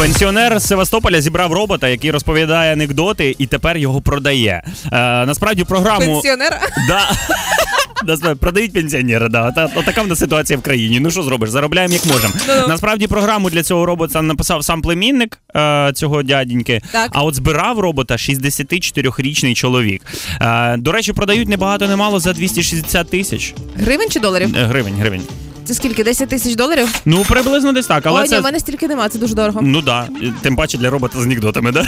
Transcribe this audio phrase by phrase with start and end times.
[0.00, 4.62] Пенсіонер з Севастополя зібрав робота, який розповідає анекдоти, і тепер його продає.
[4.84, 4.90] Е,
[5.26, 6.60] насправді програму Пенсіонер.
[6.88, 7.10] Да.
[8.40, 9.50] Продають пенсіонери, да.
[9.50, 11.00] Та, така в нас ситуація в країні.
[11.00, 11.50] Ну що зробиш?
[11.50, 12.34] Заробляємо як можемо.
[12.48, 12.68] Ну-ну.
[12.68, 16.82] Насправді програму для цього робота написав сам племінник е, цього дяденьки.
[16.92, 17.10] Так.
[17.12, 20.02] А от збирав робота 64-річний чоловік.
[20.40, 24.56] Е, до речі, продають небагато немало за 260 тисяч Гривень чи доларів?
[24.56, 24.94] Е, гривень.
[24.94, 25.22] гривень.
[25.64, 26.04] Це скільки?
[26.04, 26.88] 10 тисяч доларів?
[27.04, 28.06] Ну, приблизно десь так.
[28.06, 28.34] Але Ой, це...
[28.34, 29.60] ні, у мене стільки нема, це дуже дорого.
[29.62, 30.08] Ну да,
[30.42, 31.86] тим паче для робота з анекдотами, да?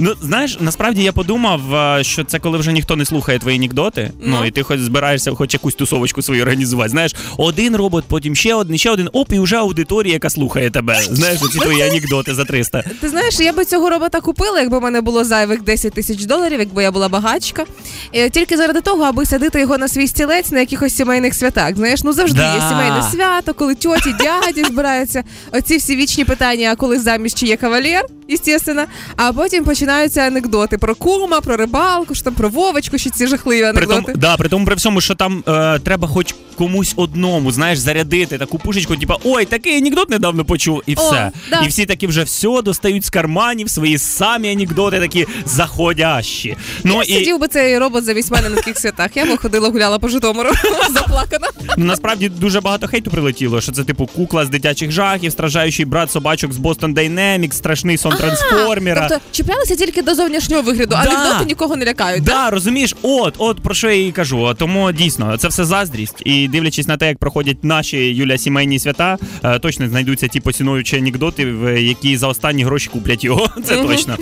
[0.00, 4.10] Ну, знаєш, насправді я подумав, е, що це коли вже ніхто не слухає твої анекдоти.
[4.22, 4.46] Ну, Ну.
[4.46, 6.90] і ти хоч збираєшся хоч якусь тусовочку свою організувати.
[6.90, 11.00] Знаєш, один робот, потім ще один, ще один, оп, і вже аудиторія, яка слухає тебе.
[11.10, 12.84] Знаєш, ці твої анекдоти за 300.
[13.00, 16.58] Ти знаєш, я би цього робота купила, якби в мене було зайвих 10 тисяч доларів,
[16.58, 17.64] якби я була багачка.
[18.12, 21.76] І тільки заради того, аби садити його на свій стілець на якихось сімейних святах.
[21.76, 22.54] Знаєш, ну завжди Да.
[22.54, 25.24] є сімейне свято, коли тьоті, дяді збираються.
[25.52, 28.84] Оці всі вічні питання, а коли заміж чи є кавалер, естественно.
[29.16, 33.72] А потім починаються анекдоти про кума, про рибалку, що там про Вовочку, що ці жахливі
[33.74, 37.78] При тому, да, при тому при всьому, що там е, треба хоч комусь одному, знаєш,
[37.78, 41.30] зарядити таку пушечку, типа, ой, такий анекдот недавно почув, і О, все.
[41.50, 41.60] да.
[41.60, 46.56] І всі такі вже все достають з карманів свої самі анекдоти, такі заходящі.
[46.84, 49.16] Ну і Сидів би цей робот замість мене на таких святах.
[49.16, 50.50] Я би ходила гуляла по Житомиру
[50.90, 51.48] заплакана.
[51.76, 56.12] ну, насправді дуже багато хейту прилетіло, що це типу кукла з дитячих жахів, стражаючий брат
[56.12, 59.06] собачок з Boston Dynamics, страшний сон трансформера.
[59.08, 61.10] Тобто чіплялися тільки до зовнішнього вигляду, а Да.
[61.10, 62.22] анекдоти нікого не лякають.
[62.24, 64.54] Да, розумієш, от, от про що я і кажу.
[64.58, 66.22] Тому дійсно це все заздрість.
[66.24, 70.96] І дивлячись на те, як проходять наші Юля сімейні свята, е, точно знайдуться ті поціновуючі
[70.96, 73.48] анекдоти, в- які за останні гроші куплять його.
[73.64, 74.16] Це точно.